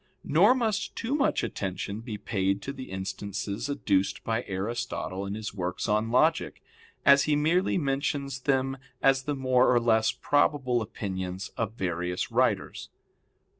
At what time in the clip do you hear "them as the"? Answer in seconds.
8.39-9.35